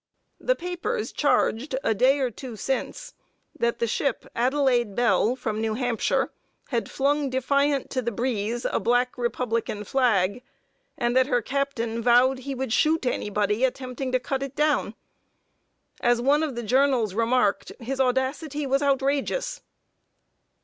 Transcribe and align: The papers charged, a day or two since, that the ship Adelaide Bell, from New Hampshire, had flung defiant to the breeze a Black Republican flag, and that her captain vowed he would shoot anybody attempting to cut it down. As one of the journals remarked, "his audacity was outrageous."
The 0.39 0.55
papers 0.55 1.11
charged, 1.11 1.75
a 1.83 1.93
day 1.93 2.17
or 2.17 2.31
two 2.31 2.55
since, 2.55 3.13
that 3.55 3.77
the 3.77 3.85
ship 3.85 4.25
Adelaide 4.35 4.95
Bell, 4.95 5.35
from 5.35 5.61
New 5.61 5.75
Hampshire, 5.75 6.31
had 6.69 6.89
flung 6.89 7.29
defiant 7.29 7.91
to 7.91 8.01
the 8.01 8.11
breeze 8.11 8.65
a 8.65 8.79
Black 8.79 9.15
Republican 9.15 9.83
flag, 9.83 10.41
and 10.97 11.15
that 11.15 11.27
her 11.27 11.43
captain 11.43 12.01
vowed 12.01 12.39
he 12.39 12.55
would 12.55 12.73
shoot 12.73 13.05
anybody 13.05 13.63
attempting 13.63 14.11
to 14.11 14.19
cut 14.19 14.41
it 14.41 14.55
down. 14.55 14.95
As 15.99 16.19
one 16.19 16.41
of 16.41 16.55
the 16.55 16.63
journals 16.63 17.13
remarked, 17.13 17.71
"his 17.79 18.01
audacity 18.01 18.65
was 18.65 18.81
outrageous." 18.81 19.61